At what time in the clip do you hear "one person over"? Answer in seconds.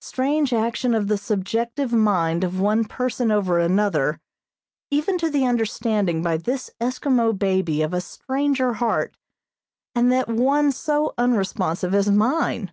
2.58-3.60